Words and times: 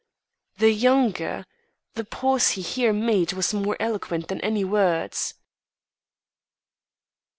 "The 0.57 0.71
younger!" 0.71 1.45
The 1.93 2.03
pause 2.03 2.53
he 2.57 2.63
here 2.63 2.91
made 2.91 3.33
was 3.33 3.53
more 3.53 3.77
eloquent 3.79 4.29
than 4.29 4.41
any 4.41 4.63
words. 4.63 5.35